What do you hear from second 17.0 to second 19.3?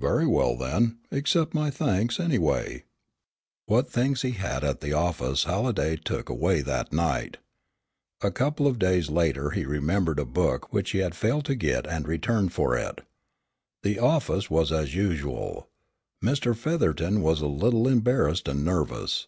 was a little embarrassed and nervous.